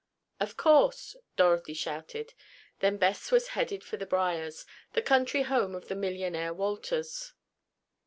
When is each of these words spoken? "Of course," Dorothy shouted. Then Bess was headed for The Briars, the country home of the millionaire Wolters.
"Of 0.39 0.57
course," 0.57 1.15
Dorothy 1.35 1.75
shouted. 1.75 2.33
Then 2.79 2.97
Bess 2.97 3.29
was 3.31 3.49
headed 3.49 3.83
for 3.83 3.97
The 3.97 4.07
Briars, 4.07 4.65
the 4.93 5.01
country 5.03 5.43
home 5.43 5.75
of 5.75 5.89
the 5.89 5.95
millionaire 5.95 6.55
Wolters. 6.55 7.33